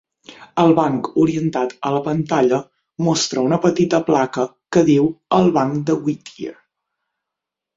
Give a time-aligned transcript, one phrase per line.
[0.61, 2.59] El banc orientat a la pantalla
[3.09, 6.57] mostra una petita placa que diu, el banc de Whittier.